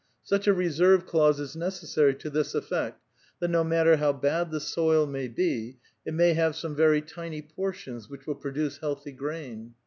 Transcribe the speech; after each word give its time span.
Such 0.23 0.47
a 0.47 0.53
reserve 0.55 1.05
clause 1.05 1.39
is 1.39 1.55
necessarv 1.55 2.17
to 2.21 2.31
this 2.31 2.55
effect, 2.55 3.03
that 3.39 3.49
no 3.51 3.63
matter 3.63 3.97
how 3.97 4.11
bad 4.13 4.49
the 4.49 4.59
soil 4.59 5.05
may 5.05 5.27
be, 5.27 5.77
it 6.07 6.15
may 6.15 6.33
have 6.33 6.55
some 6.55 6.75
very 6.75 7.03
tiny 7.03 7.43
portions 7.43 8.07
wiiich 8.07 8.25
will 8.25 8.33
produce 8.33 8.79
healthy 8.79 9.11
grain. 9.11 9.75